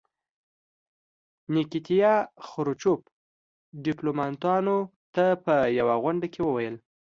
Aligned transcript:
نیکیتیا 1.53 2.13
خروچوف 2.47 3.01
ډیپلوماتانو 3.85 4.77
ته 5.15 5.25
په 5.43 5.55
یوه 5.79 5.95
غونډه 6.03 6.27
کې 6.33 6.41
وویل. 6.43 6.75